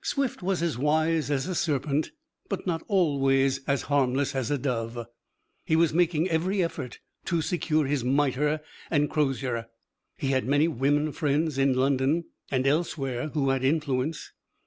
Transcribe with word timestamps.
Swift 0.00 0.42
was 0.42 0.62
as 0.62 0.78
wise 0.78 1.30
as 1.30 1.46
a 1.46 1.54
serpent, 1.54 2.10
but 2.48 2.66
not 2.66 2.82
always 2.88 3.62
as 3.66 3.82
harmless 3.82 4.34
as 4.34 4.50
a 4.50 4.56
dove. 4.56 5.06
He 5.66 5.76
was 5.76 5.92
making 5.92 6.26
every 6.30 6.64
effort 6.64 7.00
to 7.26 7.42
secure 7.42 7.84
his 7.84 8.02
miter 8.02 8.62
and 8.90 9.10
crosier: 9.10 9.66
he 10.16 10.28
had 10.28 10.46
many 10.46 10.68
women 10.68 11.12
friends 11.12 11.58
in 11.58 11.74
London 11.74 12.24
and 12.50 12.66
elsewhere 12.66 13.28
who 13.34 13.50
had 13.50 13.62
influence. 13.62 14.32